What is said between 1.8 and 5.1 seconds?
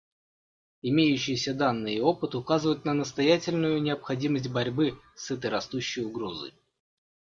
и опыт указывают на настоятельную необходимость борьбы